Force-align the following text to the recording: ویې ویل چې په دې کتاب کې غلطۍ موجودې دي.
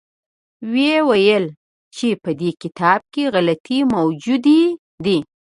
ویې 0.71 0.97
ویل 1.09 1.45
چې 1.95 2.07
په 2.23 2.29
دې 2.39 2.51
کتاب 2.61 3.01
کې 3.13 3.23
غلطۍ 3.35 3.79
موجودې 3.95 4.61
دي. 5.05 5.17